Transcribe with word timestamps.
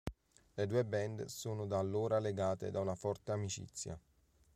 Le 0.55 0.65
due 0.65 0.83
band 0.83 1.25
sono 1.25 1.67
da 1.67 1.77
allora 1.77 2.17
legate 2.17 2.71
da 2.71 2.79
una 2.79 2.95
forte 2.95 3.33
amicizia. 3.33 3.99